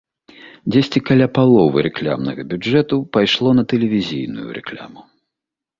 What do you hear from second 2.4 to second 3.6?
бюджэту пайшло